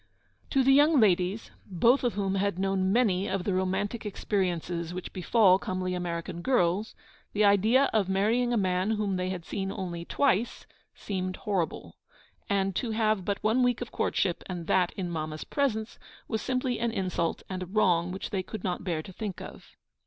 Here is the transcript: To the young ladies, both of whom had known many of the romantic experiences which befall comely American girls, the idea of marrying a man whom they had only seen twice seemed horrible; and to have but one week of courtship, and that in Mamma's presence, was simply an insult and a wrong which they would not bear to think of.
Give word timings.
To 0.49 0.63
the 0.63 0.73
young 0.73 0.99
ladies, 0.99 1.51
both 1.67 2.03
of 2.03 2.15
whom 2.15 2.33
had 2.33 2.57
known 2.57 2.91
many 2.91 3.27
of 3.29 3.43
the 3.43 3.53
romantic 3.53 4.03
experiences 4.03 4.95
which 4.95 5.13
befall 5.13 5.59
comely 5.59 5.93
American 5.93 6.41
girls, 6.41 6.95
the 7.33 7.45
idea 7.45 7.87
of 7.93 8.09
marrying 8.09 8.51
a 8.51 8.57
man 8.57 8.89
whom 8.97 9.15
they 9.15 9.29
had 9.29 9.43
only 9.53 9.99
seen 9.99 10.05
twice 10.07 10.65
seemed 10.95 11.35
horrible; 11.35 11.97
and 12.49 12.75
to 12.77 12.89
have 12.89 13.23
but 13.23 13.43
one 13.43 13.61
week 13.61 13.79
of 13.79 13.91
courtship, 13.91 14.41
and 14.47 14.65
that 14.65 14.91
in 14.93 15.07
Mamma's 15.11 15.43
presence, 15.43 15.99
was 16.27 16.41
simply 16.41 16.79
an 16.79 16.89
insult 16.91 17.43
and 17.47 17.61
a 17.61 17.67
wrong 17.67 18.11
which 18.11 18.31
they 18.31 18.43
would 18.51 18.63
not 18.63 18.83
bear 18.83 19.03
to 19.03 19.13
think 19.13 19.39
of. 19.39 19.75